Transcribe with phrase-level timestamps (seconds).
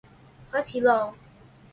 [0.51, 1.13] 開始囉